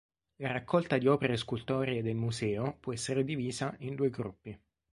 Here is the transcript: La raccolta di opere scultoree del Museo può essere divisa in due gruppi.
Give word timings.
La 0.39 0.51
raccolta 0.51 0.97
di 0.97 1.05
opere 1.05 1.37
scultoree 1.37 2.01
del 2.01 2.15
Museo 2.15 2.75
può 2.79 2.91
essere 2.91 3.23
divisa 3.23 3.75
in 3.81 3.93
due 3.93 4.09
gruppi. 4.09 4.59